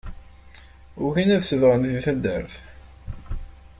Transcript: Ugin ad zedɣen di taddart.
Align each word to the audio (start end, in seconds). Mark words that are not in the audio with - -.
Ugin 1.05 1.33
ad 1.35 1.43
zedɣen 1.49 1.81
di 1.93 1.99
taddart. 2.05 2.53